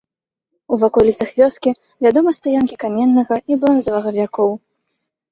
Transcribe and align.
У 0.75 0.77
ваколіцах 0.83 1.33
вёскі 1.41 1.73
вядомы 2.05 2.33
стаянкі 2.37 2.75
каменнага 2.85 3.35
і 3.53 3.59
бронзавага 3.65 4.09
вякоў. 4.17 4.51